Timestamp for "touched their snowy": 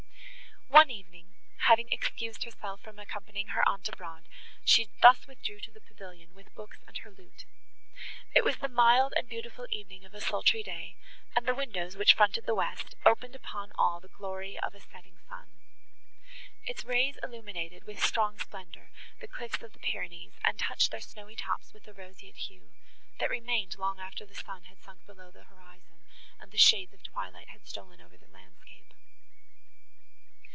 20.57-21.35